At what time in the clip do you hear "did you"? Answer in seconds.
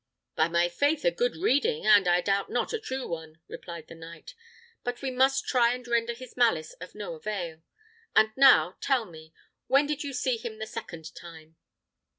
9.85-10.13